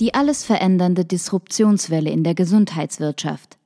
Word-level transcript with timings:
Die 0.00 0.14
alles 0.14 0.44
verändernde 0.44 1.04
Disruptionswelle 1.04 2.10
in 2.10 2.24
der 2.24 2.34
Gesundheitswirtschaft. 2.34 3.58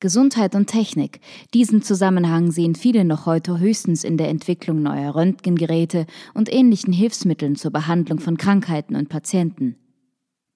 Gesundheit 0.00 0.54
und 0.54 0.68
Technik. 0.68 1.20
Diesen 1.54 1.82
Zusammenhang 1.82 2.52
sehen 2.52 2.74
viele 2.74 3.04
noch 3.04 3.26
heute 3.26 3.58
höchstens 3.58 4.04
in 4.04 4.16
der 4.16 4.28
Entwicklung 4.28 4.80
neuer 4.80 5.14
Röntgengeräte 5.14 6.06
und 6.34 6.52
ähnlichen 6.52 6.92
Hilfsmitteln 6.92 7.56
zur 7.56 7.72
Behandlung 7.72 8.20
von 8.20 8.36
Krankheiten 8.36 8.94
und 8.94 9.08
Patienten. 9.08 9.76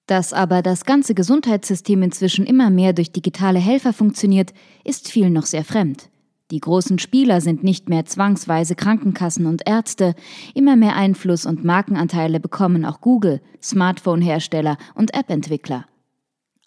Dass 0.07 0.33
aber 0.33 0.61
das 0.61 0.85
ganze 0.85 1.13
Gesundheitssystem 1.13 2.01
inzwischen 2.03 2.45
immer 2.45 2.69
mehr 2.69 2.93
durch 2.93 3.11
digitale 3.11 3.59
Helfer 3.59 3.93
funktioniert, 3.93 4.53
ist 4.83 5.09
vielen 5.09 5.33
noch 5.33 5.45
sehr 5.45 5.63
fremd. 5.63 6.09
Die 6.53 6.59
großen 6.59 6.99
Spieler 6.99 7.41
sind 7.41 7.63
nicht 7.63 7.89
mehr 7.89 8.05
zwangsweise 8.05 8.75
Krankenkassen 8.75 9.47
und 9.47 9.67
Ärzte, 9.67 10.13
immer 10.53 10.75
mehr 10.75 10.95
Einfluss 10.95 11.47
und 11.47 11.63
Markenanteile 11.63 12.39
bekommen 12.39 12.85
auch 12.85 13.01
Google, 13.01 13.41
Smartphone-Hersteller 13.59 14.77
und 14.93 15.15
App-Entwickler. 15.15 15.87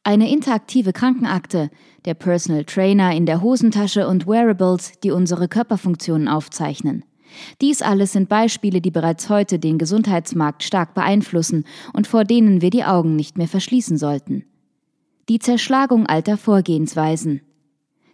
Eine 0.03 0.29
interaktive 0.29 0.93
Krankenakte, 0.93 1.71
der 2.05 2.15
Personal 2.15 2.65
Trainer 2.65 3.15
in 3.15 3.27
der 3.27 3.43
Hosentasche 3.43 4.09
und 4.09 4.27
Wearables, 4.27 4.91
die 5.05 5.13
unsere 5.13 5.47
Körperfunktionen 5.47 6.27
aufzeichnen. 6.27 7.05
Dies 7.61 7.81
alles 7.81 8.11
sind 8.11 8.29
Beispiele, 8.29 8.81
die 8.81 8.91
bereits 8.91 9.31
heute 9.31 9.61
den 9.61 9.79
Gesundheitsmarkt 9.79 10.65
stark 10.65 10.95
beeinflussen 10.95 11.65
und 11.93 12.09
vor 12.09 12.25
denen 12.25 12.61
wir 12.61 12.71
die 12.71 12.83
Augen 12.83 13.15
nicht 13.15 13.39
mehr 13.39 13.47
verschließen 13.47 13.99
sollten. 13.99 14.47
Die 15.29 15.39
Zerschlagung 15.39 16.07
alter 16.07 16.37
Vorgehensweisen, 16.37 17.43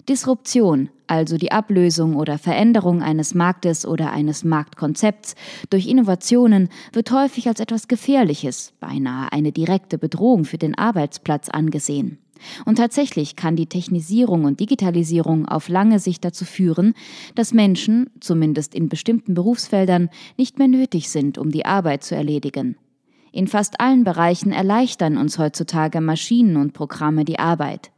Disruption, 0.09 0.91
also 1.07 1.37
die 1.37 1.53
Ablösung 1.53 2.17
oder 2.17 2.37
Veränderung 2.39 3.03
eines 3.03 3.35
Marktes 3.35 3.87
oder 3.87 4.11
eines 4.11 4.43
Marktkonzepts 4.43 5.37
durch 5.71 5.87
Innovationen, 5.87 6.71
wird 6.93 7.13
häufig 7.13 7.47
als 7.47 7.61
etwas 7.61 7.87
Gefährliches, 7.87 8.73
beinahe 8.81 9.31
eine 9.31 9.53
direkte 9.53 9.99
Bedrohung 9.99 10.45
für 10.45 10.59
den 10.59 10.77
Arbeitsplatz 10.77 11.49
angesehen. 11.49 12.19
Und 12.65 12.77
tatsächlich 12.77 13.37
kann 13.37 13.55
die 13.55 13.69
Technisierung 13.69 14.45
und 14.45 14.59
Digitalisierung 14.59 15.47
auf 15.47 15.69
lange 15.69 16.01
Sicht 16.01 16.25
dazu 16.25 16.45
führen, 16.45 16.95
dass 17.37 17.55
Menschen, 17.55 18.11
zumindest 18.19 18.75
in 18.75 18.89
bestimmten 18.89 19.35
Berufsfeldern, 19.35 20.11
nicht 20.37 20.59
mehr 20.59 20.67
nötig 20.67 21.11
sind, 21.11 21.39
um 21.39 21.53
die 21.53 21.65
Arbeit 21.65 22.03
zu 22.03 22.17
erledigen. 22.17 22.77
In 23.31 23.47
fast 23.47 23.81
allen 23.81 24.03
Bereichen 24.03 24.51
erleichtern 24.51 25.17
uns 25.17 25.39
heutzutage 25.39 26.01
Maschinen 26.01 26.57
und 26.57 26.73
Programme 26.73 27.25
die 27.25 27.39
Arbeit. 27.39 27.92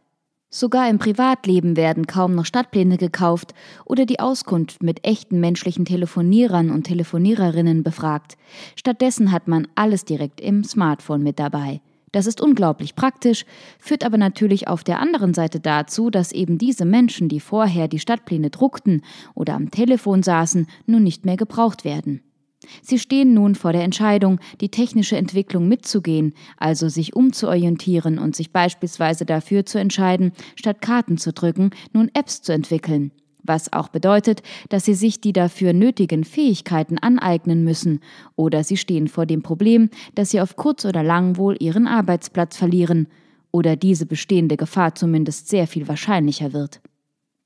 Sogar 0.56 0.88
im 0.88 1.00
Privatleben 1.00 1.76
werden 1.76 2.06
kaum 2.06 2.36
noch 2.36 2.44
Stadtpläne 2.44 2.96
gekauft 2.96 3.54
oder 3.84 4.06
die 4.06 4.20
Auskunft 4.20 4.84
mit 4.84 5.04
echten 5.04 5.40
menschlichen 5.40 5.84
Telefonierern 5.84 6.70
und 6.70 6.84
Telefoniererinnen 6.84 7.82
befragt. 7.82 8.36
Stattdessen 8.76 9.32
hat 9.32 9.48
man 9.48 9.66
alles 9.74 10.04
direkt 10.04 10.40
im 10.40 10.62
Smartphone 10.62 11.24
mit 11.24 11.40
dabei. 11.40 11.80
Das 12.12 12.28
ist 12.28 12.40
unglaublich 12.40 12.94
praktisch, 12.94 13.46
führt 13.80 14.04
aber 14.04 14.16
natürlich 14.16 14.68
auf 14.68 14.84
der 14.84 15.00
anderen 15.00 15.34
Seite 15.34 15.58
dazu, 15.58 16.08
dass 16.08 16.30
eben 16.30 16.56
diese 16.56 16.84
Menschen, 16.84 17.28
die 17.28 17.40
vorher 17.40 17.88
die 17.88 17.98
Stadtpläne 17.98 18.50
druckten 18.50 19.02
oder 19.34 19.54
am 19.54 19.72
Telefon 19.72 20.22
saßen, 20.22 20.68
nun 20.86 21.02
nicht 21.02 21.24
mehr 21.24 21.36
gebraucht 21.36 21.84
werden. 21.84 22.22
Sie 22.82 22.98
stehen 22.98 23.34
nun 23.34 23.54
vor 23.54 23.72
der 23.72 23.82
Entscheidung, 23.82 24.40
die 24.60 24.68
technische 24.68 25.16
Entwicklung 25.16 25.68
mitzugehen, 25.68 26.34
also 26.56 26.88
sich 26.88 27.14
umzuorientieren 27.14 28.18
und 28.18 28.36
sich 28.36 28.50
beispielsweise 28.50 29.24
dafür 29.24 29.66
zu 29.66 29.78
entscheiden, 29.78 30.32
statt 30.56 30.80
Karten 30.80 31.18
zu 31.18 31.32
drücken, 31.32 31.70
nun 31.92 32.10
Apps 32.14 32.42
zu 32.42 32.52
entwickeln. 32.52 33.10
Was 33.44 33.72
auch 33.72 33.88
bedeutet, 33.88 34.42
dass 34.70 34.86
sie 34.86 34.94
sich 34.94 35.20
die 35.20 35.34
dafür 35.34 35.74
nötigen 35.74 36.24
Fähigkeiten 36.24 36.98
aneignen 36.98 37.62
müssen, 37.62 38.00
oder 38.36 38.64
sie 38.64 38.78
stehen 38.78 39.06
vor 39.06 39.26
dem 39.26 39.42
Problem, 39.42 39.90
dass 40.14 40.30
sie 40.30 40.40
auf 40.40 40.56
kurz 40.56 40.86
oder 40.86 41.02
lang 41.02 41.36
wohl 41.36 41.56
ihren 41.60 41.86
Arbeitsplatz 41.86 42.56
verlieren, 42.56 43.06
oder 43.52 43.76
diese 43.76 44.06
bestehende 44.06 44.56
Gefahr 44.56 44.94
zumindest 44.94 45.48
sehr 45.48 45.66
viel 45.66 45.86
wahrscheinlicher 45.86 46.52
wird. 46.52 46.80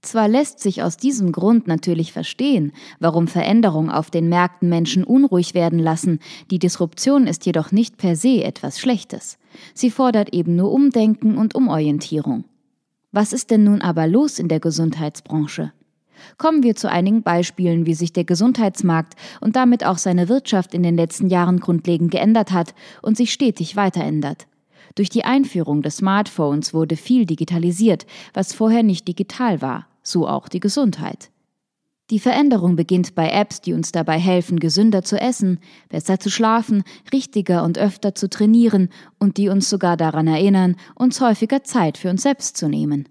Zwar 0.01 0.29
lässt 0.29 0.61
sich 0.61 0.83
aus 0.83 0.97
diesem 0.97 1.33
Grund 1.33 1.67
natürlich 1.67 2.13
verstehen, 2.13 2.73
warum 3.01 3.27
Veränderungen 3.27 3.91
auf 3.91 4.11
den 4.11 4.29
Märkten 4.29 4.69
Menschen 4.69 5.03
unruhig 5.03 5.55
werden 5.55 5.81
lassen, 5.81 6.21
die 6.51 6.61
Disruption 6.61 7.27
ist 7.27 7.47
jedoch 7.47 7.73
nicht 7.73 7.97
per 7.97 8.15
se 8.15 8.45
etwas 8.45 8.79
Schlechtes. 8.79 9.39
Sie 9.75 9.91
fordert 9.91 10.33
eben 10.33 10.55
nur 10.55 10.71
Umdenken 10.71 11.37
und 11.37 11.57
Umorientierung. 11.57 12.45
Was 13.11 13.33
ist 13.33 13.51
denn 13.51 13.65
nun 13.65 13.81
aber 13.81 14.07
los 14.07 14.39
in 14.39 14.49
der 14.49 14.61
Gesundheitsbranche? 14.61 15.73
Kommen 16.37 16.63
wir 16.63 16.77
zu 16.77 16.91
einigen 16.91 17.23
Beispielen, 17.23 17.87
wie 17.87 17.95
sich 17.95 18.13
der 18.13 18.25
Gesundheitsmarkt 18.25 19.15
und 19.41 19.57
damit 19.57 19.85
auch 19.85 19.99
seine 19.99 20.29
Wirtschaft 20.29 20.75
in 20.75 20.83
den 20.83 20.97
letzten 20.97 21.29
Jahren 21.29 21.59
grundlegend 21.59 22.11
geändert 22.11 22.53
hat 22.53 22.75
und 23.03 23.17
sich 23.17 23.33
stetig 23.33 23.77
weiterändert. 23.77 24.47
Durch 24.95 25.09
die 25.09 25.25
Einführung 25.25 25.83
des 25.83 25.99
Smartphones 25.99 26.75
wurde 26.75 26.97
viel 26.97 27.27
digitalisiert, 27.27 28.07
was 28.35 28.53
vorher 28.53 28.83
nicht 28.83 29.07
digital 29.09 29.63
war, 29.63 29.87
so 30.03 30.29
auch 30.29 30.49
die 30.49 30.61
Gesundheit. 30.61 31.31
Die 32.11 32.19
Veränderung 32.19 32.75
beginnt 32.75 33.15
bei 33.15 33.29
Apps, 33.29 33.61
die 33.61 33.75
uns 33.75 33.93
dabei 33.93 34.19
helfen, 34.19 34.59
gesünder 34.59 35.03
zu 35.03 35.21
essen, 35.21 35.61
besser 35.91 36.19
zu 36.19 36.31
schlafen, 36.31 36.83
richtiger 37.13 37.65
und 37.65 37.77
öfter 37.77 38.15
zu 38.15 38.31
trainieren 38.31 38.89
und 39.19 39.37
die 39.37 39.51
uns 39.51 39.69
sogar 39.69 39.99
daran 39.99 40.27
erinnern, 40.27 40.77
uns 40.95 41.21
häufiger 41.21 41.65
Zeit 41.65 41.99
für 41.99 42.09
uns 42.09 42.23
selbst 42.23 42.57
zu 42.57 42.69
nehmen. 42.69 43.09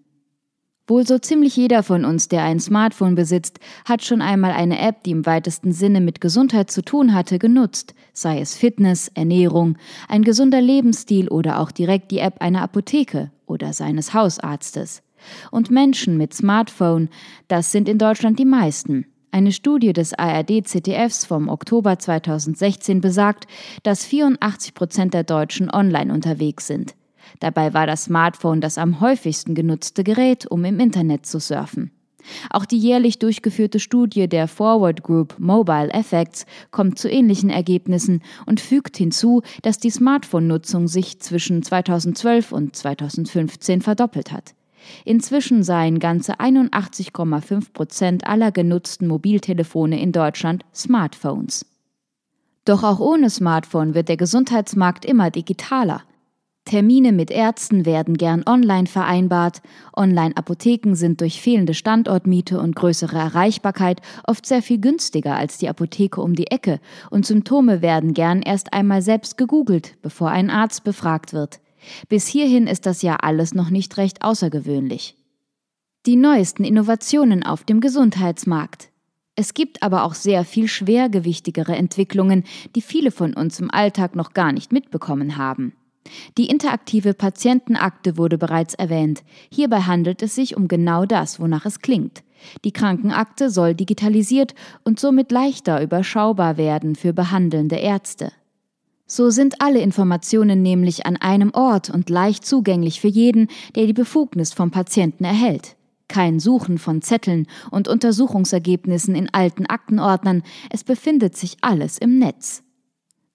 Wohl 0.90 1.06
so 1.06 1.20
ziemlich 1.20 1.58
jeder 1.58 1.84
von 1.84 2.06
uns, 2.06 2.30
der 2.30 2.44
ein 2.44 2.62
Smartphone 2.62 3.16
besitzt, 3.16 3.60
hat 3.84 4.06
schon 4.06 4.22
einmal 4.22 4.52
eine 4.52 4.80
App, 4.80 5.04
die 5.04 5.12
im 5.12 5.26
weitesten 5.26 5.74
Sinne 5.74 6.00
mit 6.00 6.22
Gesundheit 6.22 6.72
zu 6.72 6.82
tun 6.82 7.14
hatte, 7.14 7.40
genutzt, 7.40 7.94
sei 8.14 8.40
es 8.40 8.56
Fitness, 8.56 9.12
Ernährung, 9.14 9.78
ein 10.08 10.24
gesunder 10.24 10.62
Lebensstil 10.62 11.28
oder 11.28 11.60
auch 11.60 11.72
direkt 11.72 12.12
die 12.12 12.20
App 12.20 12.42
einer 12.42 12.62
Apotheke 12.62 13.32
oder 13.46 13.74
seines 13.74 14.14
Hausarztes. 14.14 15.04
Und 15.52 15.70
Menschen 15.72 16.16
mit 16.16 16.34
Smartphone, 16.34 17.10
das 17.50 17.74
sind 17.74 17.90
in 17.90 17.98
Deutschland 17.98 18.40
die 18.40 18.46
meisten. 18.46 19.08
Eine 19.32 19.52
Studie 19.52 19.92
des 19.92 20.14
ARD-ZDFs 20.14 21.26
vom 21.26 21.50
Oktober 21.50 22.00
2016 22.00 23.02
besagt, 23.02 23.46
dass 23.84 24.06
84 24.06 24.74
Prozent 24.74 25.14
der 25.14 25.26
Deutschen 25.26 25.70
online 25.70 26.14
unterwegs 26.14 26.66
sind. 26.66 26.96
Dabei 27.40 27.74
war 27.74 27.88
das 27.88 28.06
Smartphone 28.06 28.62
das 28.62 28.78
am 28.78 29.02
häufigsten 29.02 29.56
genutzte 29.56 30.04
Gerät, 30.04 30.46
um 30.48 30.66
im 30.66 30.80
Internet 30.80 31.26
zu 31.26 31.40
surfen. 31.40 31.92
Auch 32.50 32.66
die 32.66 32.78
jährlich 32.78 33.20
durchgeführte 33.20 33.80
Studie 33.80 34.28
der 34.28 34.48
Forward 34.48 35.04
Group 35.04 35.36
Mobile 35.40 35.90
Effects 35.92 36.46
kommt 36.72 37.00
zu 37.00 37.10
ähnlichen 37.10 37.50
Ergebnissen 37.50 38.22
und 38.46 38.60
fügt 38.60 38.98
hinzu, 38.98 39.42
dass 39.62 39.78
die 39.78 39.90
Smartphone-Nutzung 39.90 40.88
sich 40.88 41.20
zwischen 41.20 41.64
2012 41.64 42.52
und 42.52 42.76
2015 42.76 43.82
verdoppelt 43.82 44.32
hat. 44.32 44.54
Inzwischen 45.06 45.64
seien 45.64 46.00
ganze 46.00 46.40
81,5 46.40 47.74
Prozent 47.74 48.28
aller 48.28 48.52
genutzten 48.52 49.08
Mobiltelefone 49.08 50.00
in 50.00 50.12
Deutschland 50.12 50.64
Smartphones. 50.74 51.66
Doch 52.66 52.84
auch 52.84 53.00
ohne 53.00 53.30
Smartphone 53.30 53.94
wird 53.94 54.10
der 54.10 54.18
Gesundheitsmarkt 54.18 55.06
immer 55.06 55.32
digitaler. 55.32 56.04
Termine 56.68 57.14
mit 57.14 57.32
Ärzten 57.32 57.86
werden 57.86 58.18
gern 58.18 58.44
online 58.46 58.88
vereinbart, 58.88 59.62
Online-Apotheken 59.96 60.96
sind 60.96 61.22
durch 61.22 61.42
fehlende 61.42 61.74
Standortmiete 61.74 62.60
und 62.60 62.76
größere 62.76 63.18
Erreichbarkeit 63.18 64.02
oft 64.26 64.46
sehr 64.46 64.62
viel 64.62 64.78
günstiger 64.80 65.38
als 65.38 65.58
die 65.58 65.70
Apotheke 65.70 66.22
um 66.22 66.36
die 66.36 66.48
Ecke 66.48 66.82
und 67.10 67.26
Symptome 67.26 67.82
werden 67.82 68.14
gern 68.14 68.42
erst 68.42 68.74
einmal 68.74 69.02
selbst 69.02 69.38
gegoogelt, 69.38 69.96
bevor 70.02 70.30
ein 70.30 70.50
Arzt 70.50 70.84
befragt 70.84 71.32
wird. 71.32 71.62
Bis 72.10 72.28
hierhin 72.28 72.68
ist 72.68 72.86
das 72.86 73.02
ja 73.02 73.16
alles 73.16 73.54
noch 73.56 73.70
nicht 73.70 73.96
recht 73.96 74.22
außergewöhnlich. 74.22 75.16
Die 76.06 76.18
neuesten 76.18 76.66
Innovationen 76.66 77.44
auf 77.44 77.64
dem 77.64 77.80
Gesundheitsmarkt. 77.80 78.90
Es 79.36 79.54
gibt 79.54 79.84
aber 79.84 80.04
auch 80.04 80.16
sehr 80.16 80.44
viel 80.44 80.68
schwergewichtigere 80.68 81.78
Entwicklungen, 81.78 82.44
die 82.76 82.82
viele 82.82 83.12
von 83.12 83.34
uns 83.34 83.62
im 83.62 83.72
Alltag 83.72 84.18
noch 84.18 84.34
gar 84.34 84.52
nicht 84.52 84.74
mitbekommen 84.74 85.38
haben. 85.38 85.74
Die 86.38 86.48
interaktive 86.48 87.14
Patientenakte 87.14 88.18
wurde 88.18 88.38
bereits 88.38 88.74
erwähnt. 88.74 89.24
Hierbei 89.52 89.82
handelt 89.82 90.22
es 90.22 90.36
sich 90.36 90.56
um 90.58 90.68
genau 90.68 91.06
das, 91.06 91.40
wonach 91.40 91.66
es 91.66 91.80
klingt. 91.80 92.24
Die 92.64 92.72
Krankenakte 92.72 93.50
soll 93.50 93.74
digitalisiert 93.74 94.54
und 94.84 95.00
somit 95.00 95.32
leichter 95.32 95.82
überschaubar 95.82 96.58
werden 96.58 96.96
für 96.96 97.14
behandelnde 97.14 97.78
Ärzte. 97.78 98.32
So 99.06 99.30
sind 99.30 99.62
alle 99.62 99.80
Informationen 99.80 100.62
nämlich 100.62 101.06
an 101.06 101.16
einem 101.16 101.52
Ort 101.54 101.90
und 101.90 102.10
leicht 102.10 102.46
zugänglich 102.46 103.00
für 103.00 103.08
jeden, 103.08 103.48
der 103.76 103.88
die 103.88 103.94
Befugnis 103.94 104.54
vom 104.54 104.70
Patienten 104.70 105.24
erhält. 105.24 105.78
Kein 106.10 106.40
Suchen 106.40 106.78
von 106.78 107.02
Zetteln 107.02 107.48
und 107.72 107.88
Untersuchungsergebnissen 107.88 109.16
in 109.16 109.34
alten 109.34 109.66
Aktenordnern, 109.66 110.44
es 110.70 110.84
befindet 110.84 111.38
sich 111.38 111.58
alles 111.62 111.98
im 111.98 112.20
Netz. 112.20 112.64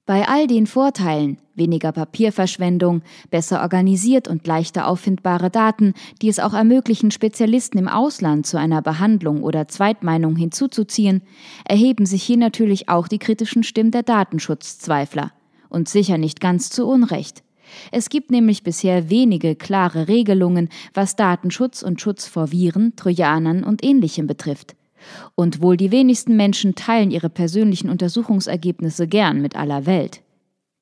Bei 0.05 0.27
all 0.27 0.49
den 0.49 0.67
Vorteilen, 0.67 1.39
weniger 1.55 1.93
Papierverschwendung, 1.93 3.03
besser 3.31 3.63
organisiert 3.63 4.27
und 4.27 4.45
leichter 4.49 4.89
auffindbare 4.89 5.49
Daten, 5.49 5.95
die 6.21 6.29
es 6.29 6.41
auch 6.41 6.55
ermöglichen, 6.55 7.13
Spezialisten 7.13 7.79
im 7.79 7.87
Ausland 7.87 8.45
zu 8.45 8.59
einer 8.59 8.83
Behandlung 8.83 9.45
oder 9.45 9.69
Zweitmeinung 9.69 10.35
hinzuzuziehen, 10.35 11.23
erheben 11.65 12.05
sich 12.05 12.25
hier 12.25 12.37
natürlich 12.37 12.89
auch 12.89 13.07
die 13.07 13.21
kritischen 13.21 13.63
Stimmen 13.63 13.93
der 13.93 14.03
Datenschutzzweifler. 14.03 15.31
Und 15.69 15.89
sicher 15.89 16.19
nicht 16.19 16.41
ganz 16.41 16.69
zu 16.69 16.85
Unrecht. 16.89 17.45
Es 17.93 18.09
gibt 18.09 18.33
nämlich 18.33 18.65
bisher 18.65 19.09
wenige 19.09 19.55
klare 19.55 20.09
Regelungen, 20.09 20.69
was 20.95 21.15
Datenschutz 21.15 21.81
und 21.83 22.01
Schutz 22.01 22.27
vor 22.27 22.51
Viren, 22.51 22.97
Trojanern 22.97 23.63
und 23.63 23.85
ähnlichem 23.85 24.27
betrifft. 24.27 24.75
Und 25.35 25.63
wohl 25.63 25.77
die 25.77 25.91
wenigsten 25.91 26.37
Menschen 26.37 26.75
teilen 26.75 27.11
ihre 27.11 27.31
persönlichen 27.31 27.91
Untersuchungsergebnisse 27.91 29.07
gern 29.09 29.41
mit 29.41 29.57
aller 29.57 29.87
Welt. 29.87 30.23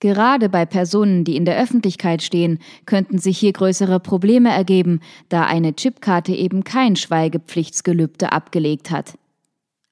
Gerade 0.00 0.48
bei 0.48 0.64
Personen, 0.64 1.24
die 1.24 1.36
in 1.36 1.44
der 1.44 1.60
Öffentlichkeit 1.60 2.22
stehen, 2.22 2.58
könnten 2.86 3.18
sich 3.18 3.38
hier 3.38 3.52
größere 3.52 4.00
Probleme 4.00 4.50
ergeben, 4.50 5.00
da 5.28 5.44
eine 5.44 5.74
Chipkarte 5.74 6.32
eben 6.32 6.64
kein 6.64 6.96
Schweigepflichtsgelübde 6.96 8.32
abgelegt 8.32 8.90
hat. 8.90 9.18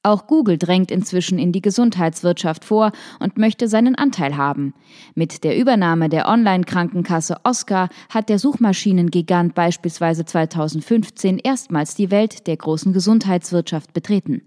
Auch 0.08 0.26
Google 0.26 0.56
drängt 0.56 0.90
inzwischen 0.90 1.38
in 1.38 1.52
die 1.52 1.60
Gesundheitswirtschaft 1.60 2.64
vor 2.64 2.92
und 3.20 3.36
möchte 3.36 3.68
seinen 3.68 3.94
Anteil 3.94 4.38
haben. 4.38 4.72
Mit 5.14 5.44
der 5.44 5.58
Übernahme 5.58 6.08
der 6.08 6.28
Online-Krankenkasse 6.28 7.36
Oscar 7.44 7.90
hat 8.08 8.30
der 8.30 8.38
Suchmaschinengigant 8.38 9.54
beispielsweise 9.54 10.24
2015 10.24 11.38
erstmals 11.38 11.94
die 11.94 12.10
Welt 12.10 12.46
der 12.46 12.56
großen 12.56 12.94
Gesundheitswirtschaft 12.94 13.92
betreten. 13.92 14.40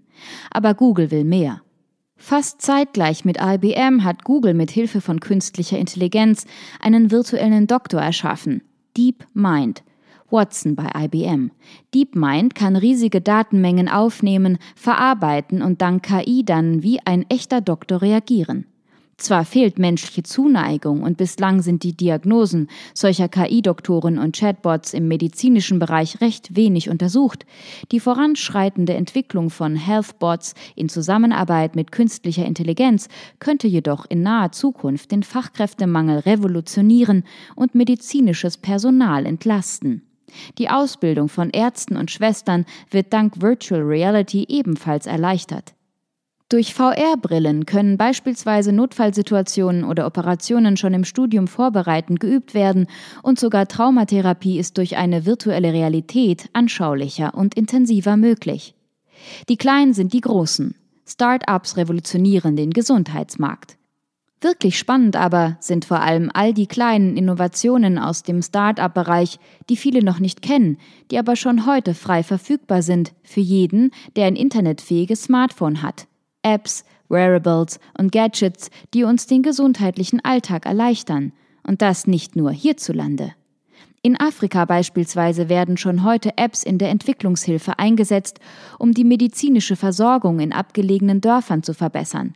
Aber 0.50 0.74
Google 0.74 1.12
will 1.12 1.22
mehr. 1.22 1.62
Fast 2.16 2.60
zeitgleich 2.60 3.24
mit 3.24 3.38
IBM 3.40 4.02
hat 4.02 4.24
Google 4.24 4.54
mit 4.54 4.72
Hilfe 4.72 5.00
von 5.00 5.20
künstlicher 5.20 5.78
Intelligenz 5.78 6.44
einen 6.80 7.12
virtuellen 7.12 7.68
Doktor 7.68 8.00
erschaffen, 8.00 8.62
DeepMind, 8.96 9.84
Watson 10.32 10.74
bei 10.74 10.90
IBM. 11.04 11.50
DeepMind 11.94 12.54
kann 12.54 12.74
riesige 12.74 13.20
Datenmengen 13.20 13.88
aufnehmen, 13.88 14.58
verarbeiten 14.74 15.62
und 15.62 15.82
dank 15.82 16.02
KI 16.04 16.42
dann 16.44 16.82
wie 16.82 16.98
ein 17.04 17.24
echter 17.28 17.60
Doktor 17.60 18.02
reagieren. 18.02 18.66
Zwar 19.18 19.44
fehlt 19.44 19.78
menschliche 19.78 20.24
Zuneigung 20.24 21.02
und 21.02 21.16
bislang 21.16 21.62
sind 21.62 21.84
die 21.84 21.96
Diagnosen 21.96 22.68
solcher 22.92 23.28
KI-Doktoren 23.28 24.18
und 24.18 24.34
Chatbots 24.34 24.94
im 24.94 25.06
medizinischen 25.06 25.78
Bereich 25.78 26.20
recht 26.20 26.56
wenig 26.56 26.90
untersucht, 26.90 27.46
die 27.92 28.00
voranschreitende 28.00 28.94
Entwicklung 28.94 29.50
von 29.50 29.76
Healthbots 29.76 30.54
in 30.74 30.88
Zusammenarbeit 30.88 31.76
mit 31.76 31.92
künstlicher 31.92 32.44
Intelligenz 32.44 33.08
könnte 33.38 33.68
jedoch 33.68 34.06
in 34.08 34.22
naher 34.22 34.50
Zukunft 34.50 35.12
den 35.12 35.22
Fachkräftemangel 35.22 36.18
revolutionieren 36.20 37.22
und 37.54 37.76
medizinisches 37.76 38.56
Personal 38.56 39.24
entlasten. 39.24 40.02
Die 40.58 40.68
Ausbildung 40.68 41.28
von 41.28 41.50
Ärzten 41.50 41.96
und 41.96 42.10
Schwestern 42.10 42.64
wird 42.90 43.12
dank 43.12 43.40
Virtual 43.40 43.82
Reality 43.82 44.46
ebenfalls 44.48 45.06
erleichtert. 45.06 45.74
Durch 46.52 46.74
VR-Brillen 46.74 47.64
können 47.64 47.96
beispielsweise 47.96 48.72
Notfallsituationen 48.72 49.84
oder 49.84 50.06
Operationen 50.06 50.76
schon 50.76 50.92
im 50.92 51.04
Studium 51.04 51.48
vorbereitend 51.48 52.20
geübt 52.20 52.52
werden 52.52 52.88
und 53.22 53.40
sogar 53.40 53.68
Traumatherapie 53.68 54.58
ist 54.58 54.76
durch 54.76 54.98
eine 54.98 55.24
virtuelle 55.24 55.72
Realität 55.72 56.50
anschaulicher 56.52 57.32
und 57.34 57.54
intensiver 57.54 58.18
möglich. 58.18 58.74
Die 59.48 59.56
Kleinen 59.56 59.94
sind 59.94 60.12
die 60.12 60.20
Großen. 60.20 60.74
Start-ups 61.06 61.78
revolutionieren 61.78 62.54
den 62.54 62.70
Gesundheitsmarkt. 62.70 63.78
Wirklich 64.42 64.76
spannend 64.76 65.14
aber 65.14 65.56
sind 65.60 65.84
vor 65.84 66.00
allem 66.00 66.28
all 66.34 66.52
die 66.52 66.66
kleinen 66.66 67.16
Innovationen 67.16 67.96
aus 67.96 68.24
dem 68.24 68.42
Start-up-Bereich, 68.42 69.38
die 69.70 69.76
viele 69.76 70.02
noch 70.04 70.18
nicht 70.18 70.42
kennen, 70.42 70.78
die 71.12 71.18
aber 71.18 71.36
schon 71.36 71.64
heute 71.64 71.94
frei 71.94 72.24
verfügbar 72.24 72.82
sind 72.82 73.12
für 73.22 73.40
jeden, 73.40 73.92
der 74.16 74.26
ein 74.26 74.34
internetfähiges 74.34 75.22
Smartphone 75.22 75.80
hat. 75.80 76.08
Apps, 76.42 76.84
Wearables 77.08 77.78
und 77.96 78.10
Gadgets, 78.10 78.70
die 78.94 79.04
uns 79.04 79.28
den 79.28 79.42
gesundheitlichen 79.42 80.24
Alltag 80.24 80.66
erleichtern. 80.66 81.32
Und 81.64 81.80
das 81.80 82.08
nicht 82.08 82.34
nur 82.34 82.50
hierzulande. 82.50 83.34
In 84.02 84.18
Afrika 84.18 84.64
beispielsweise 84.64 85.48
werden 85.48 85.76
schon 85.76 86.02
heute 86.02 86.36
Apps 86.36 86.64
in 86.64 86.78
der 86.78 86.90
Entwicklungshilfe 86.90 87.78
eingesetzt, 87.78 88.40
um 88.80 88.92
die 88.92 89.04
medizinische 89.04 89.76
Versorgung 89.76 90.40
in 90.40 90.52
abgelegenen 90.52 91.20
Dörfern 91.20 91.62
zu 91.62 91.72
verbessern. 91.74 92.34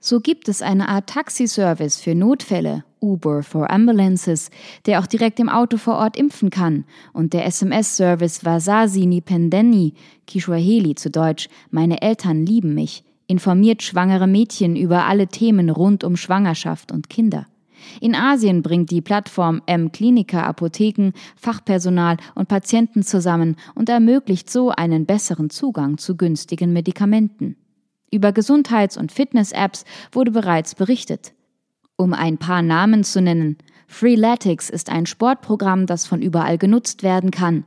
So 0.00 0.20
gibt 0.20 0.48
es 0.48 0.62
eine 0.62 0.88
Art 0.88 1.08
Taxiservice 1.08 2.00
für 2.00 2.14
Notfälle, 2.14 2.84
Uber 3.00 3.42
for 3.42 3.68
Ambulances, 3.68 4.48
der 4.86 5.00
auch 5.00 5.08
direkt 5.08 5.40
im 5.40 5.48
Auto 5.48 5.76
vor 5.76 5.96
Ort 5.96 6.16
impfen 6.16 6.50
kann, 6.50 6.84
und 7.12 7.32
der 7.32 7.44
SMS-Service 7.46 8.44
Wazazi 8.44 9.06
Nipendeni, 9.06 9.94
Kiswahili 10.24 10.94
zu 10.94 11.10
Deutsch, 11.10 11.48
meine 11.72 12.00
Eltern 12.00 12.46
lieben 12.46 12.74
mich, 12.74 13.02
informiert 13.26 13.82
schwangere 13.82 14.28
Mädchen 14.28 14.76
über 14.76 15.06
alle 15.06 15.26
Themen 15.26 15.68
rund 15.68 16.04
um 16.04 16.16
Schwangerschaft 16.16 16.92
und 16.92 17.10
Kinder. 17.10 17.46
In 18.00 18.14
Asien 18.14 18.62
bringt 18.62 18.92
die 18.92 19.00
Plattform 19.00 19.62
M-Klinika 19.66 20.44
Apotheken, 20.44 21.10
Fachpersonal 21.34 22.18
und 22.36 22.46
Patienten 22.46 23.02
zusammen 23.02 23.56
und 23.74 23.88
ermöglicht 23.88 24.48
so 24.48 24.70
einen 24.70 25.06
besseren 25.06 25.50
Zugang 25.50 25.98
zu 25.98 26.16
günstigen 26.16 26.72
Medikamenten. 26.72 27.56
Über 28.10 28.32
Gesundheits- 28.32 28.96
und 28.96 29.12
Fitness-Apps 29.12 29.84
wurde 30.12 30.30
bereits 30.30 30.74
berichtet. 30.74 31.32
Um 31.96 32.14
ein 32.14 32.38
paar 32.38 32.62
Namen 32.62 33.04
zu 33.04 33.20
nennen, 33.20 33.58
Freeletics 33.86 34.70
ist 34.70 34.90
ein 34.90 35.06
Sportprogramm, 35.06 35.86
das 35.86 36.06
von 36.06 36.22
überall 36.22 36.58
genutzt 36.58 37.02
werden 37.02 37.30
kann. 37.30 37.64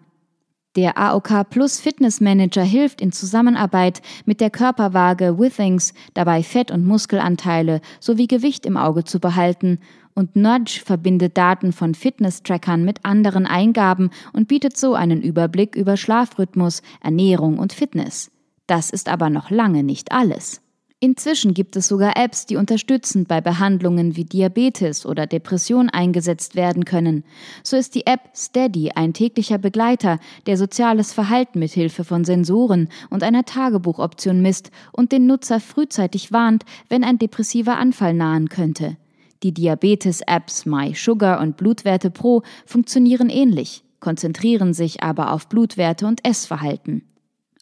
Der 0.78 0.98
AOK 0.98 1.50
Plus 1.50 1.82
Fitness 1.82 2.22
Manager 2.22 2.64
hilft 2.64 3.02
in 3.02 3.12
Zusammenarbeit 3.12 4.02
mit 4.26 4.40
der 4.40 4.50
Körperwaage 4.50 5.38
Withings 5.38 5.94
dabei 6.14 6.44
Fett- 6.44 6.72
und 6.72 6.86
Muskelanteile 6.86 7.82
sowie 8.00 8.28
Gewicht 8.28 8.66
im 8.66 8.78
Auge 8.78 9.04
zu 9.04 9.20
behalten 9.20 9.80
und 10.14 10.36
Nudge 10.38 10.82
verbindet 10.84 11.38
Daten 11.38 11.74
von 11.74 11.94
Fitness-Trackern 11.94 12.86
mit 12.86 13.04
anderen 13.04 13.46
Eingaben 13.46 14.12
und 14.32 14.48
bietet 14.48 14.78
so 14.78 14.94
einen 14.94 15.22
Überblick 15.22 15.76
über 15.76 15.98
Schlafrhythmus, 15.98 16.82
Ernährung 17.02 17.60
und 17.60 17.74
Fitness. 17.74 18.32
Das 18.72 18.90
ist 18.90 19.10
aber 19.10 19.30
noch 19.30 19.50
lange 19.50 19.84
nicht 19.84 20.14
alles. 20.14 20.62
Inzwischen 21.02 21.54
gibt 21.54 21.76
es 21.76 21.90
sogar 21.90 22.16
Apps, 22.16 22.46
die 22.46 22.56
unterstützend 22.56 23.28
bei 23.28 23.42
Behandlungen 23.42 24.16
wie 24.16 24.24
Diabetes 24.24 25.06
oder 25.06 25.28
Depression 25.28 25.90
eingesetzt 25.90 26.56
werden 26.56 26.86
können. 26.86 27.26
So 27.64 27.76
ist 27.76 27.96
die 27.96 28.08
App 28.08 28.30
Steady 28.34 28.92
ein 28.96 29.12
täglicher 29.12 29.58
Begleiter, 29.58 30.20
der 30.46 30.56
soziales 30.56 31.12
Verhalten 31.12 31.60
mit 31.60 31.72
Hilfe 31.72 32.06
von 32.06 32.24
Sensoren 32.24 32.88
und 33.10 33.24
einer 33.24 33.44
Tagebuchoption 33.44 34.42
misst 34.42 34.72
und 34.94 35.12
den 35.12 35.28
Nutzer 35.28 35.60
frühzeitig 35.60 36.32
warnt, 36.32 36.64
wenn 36.88 37.04
ein 37.04 37.18
depressiver 37.18 37.78
Anfall 37.78 38.14
nahen 38.14 38.48
könnte. 38.48 38.96
Die 39.44 39.54
Diabetes-Apps 39.54 40.66
MySugar 40.66 41.42
und 41.42 41.58
Blutwerte 41.58 42.10
Pro 42.10 42.44
funktionieren 42.66 43.30
ähnlich, 43.30 43.84
konzentrieren 44.00 44.74
sich 44.74 45.04
aber 45.04 45.34
auf 45.34 45.50
Blutwerte 45.50 46.08
und 46.08 46.26
Essverhalten. 46.26 47.04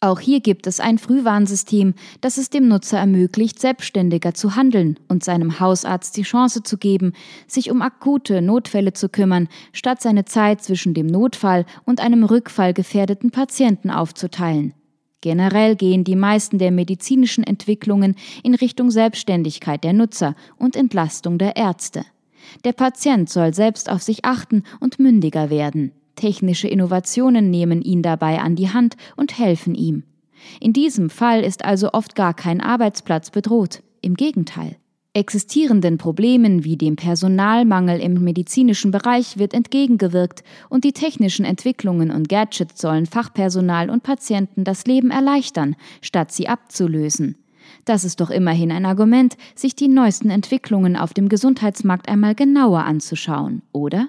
Auch 0.02 0.18
hier 0.18 0.40
gibt 0.40 0.66
es 0.66 0.80
ein 0.80 0.96
Frühwarnsystem, 0.96 1.92
das 2.22 2.38
es 2.38 2.48
dem 2.48 2.68
Nutzer 2.68 2.98
ermöglicht, 2.98 3.60
selbstständiger 3.60 4.32
zu 4.32 4.56
handeln 4.56 4.98
und 5.08 5.22
seinem 5.22 5.60
Hausarzt 5.60 6.16
die 6.16 6.22
Chance 6.22 6.62
zu 6.62 6.78
geben, 6.78 7.12
sich 7.46 7.70
um 7.70 7.82
akute 7.82 8.40
Notfälle 8.40 8.94
zu 8.94 9.10
kümmern, 9.10 9.48
statt 9.74 10.00
seine 10.00 10.24
Zeit 10.24 10.62
zwischen 10.62 10.94
dem 10.94 11.06
Notfall 11.06 11.66
und 11.84 12.00
einem 12.00 12.24
rückfallgefährdeten 12.24 13.30
Patienten 13.30 13.90
aufzuteilen. 13.90 14.72
Generell 15.20 15.76
gehen 15.76 16.02
die 16.02 16.16
meisten 16.16 16.56
der 16.56 16.70
medizinischen 16.70 17.44
Entwicklungen 17.44 18.16
in 18.42 18.54
Richtung 18.54 18.90
Selbstständigkeit 18.90 19.84
der 19.84 19.92
Nutzer 19.92 20.34
und 20.56 20.76
Entlastung 20.76 21.36
der 21.36 21.56
Ärzte. 21.56 22.06
Der 22.64 22.72
Patient 22.72 23.28
soll 23.28 23.52
selbst 23.52 23.90
auf 23.90 24.00
sich 24.00 24.24
achten 24.24 24.62
und 24.80 24.98
mündiger 24.98 25.50
werden. 25.50 25.92
Technische 26.20 26.68
Innovationen 26.68 27.48
nehmen 27.48 27.80
ihn 27.80 28.02
dabei 28.02 28.40
an 28.40 28.54
die 28.54 28.68
Hand 28.68 28.98
und 29.16 29.38
helfen 29.38 29.74
ihm. 29.74 30.02
In 30.60 30.74
diesem 30.74 31.08
Fall 31.08 31.42
ist 31.42 31.64
also 31.64 31.94
oft 31.94 32.14
gar 32.14 32.34
kein 32.34 32.60
Arbeitsplatz 32.60 33.30
bedroht, 33.30 33.82
im 34.02 34.16
Gegenteil. 34.16 34.76
Existierenden 35.14 35.96
Problemen 35.96 36.62
wie 36.62 36.76
dem 36.76 36.96
Personalmangel 36.96 38.00
im 38.00 38.22
medizinischen 38.22 38.90
Bereich 38.90 39.38
wird 39.38 39.54
entgegengewirkt 39.54 40.44
und 40.68 40.84
die 40.84 40.92
technischen 40.92 41.46
Entwicklungen 41.46 42.10
und 42.10 42.28
Gadgets 42.28 42.82
sollen 42.82 43.06
Fachpersonal 43.06 43.88
und 43.88 44.02
Patienten 44.02 44.62
das 44.62 44.84
Leben 44.84 45.10
erleichtern, 45.10 45.74
statt 46.02 46.32
sie 46.32 46.48
abzulösen. 46.48 47.36
Das 47.86 48.04
ist 48.04 48.20
doch 48.20 48.28
immerhin 48.28 48.70
ein 48.70 48.84
Argument, 48.84 49.38
sich 49.54 49.74
die 49.74 49.88
neuesten 49.88 50.28
Entwicklungen 50.28 50.96
auf 50.96 51.14
dem 51.14 51.30
Gesundheitsmarkt 51.30 52.10
einmal 52.10 52.34
genauer 52.34 52.80
anzuschauen, 52.80 53.62
oder? 53.72 54.08